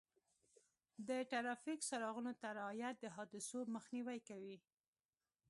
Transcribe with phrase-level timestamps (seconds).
[1.07, 4.57] د ټرافیک څراغونو ته رعایت د حادثو مخنیوی کوي.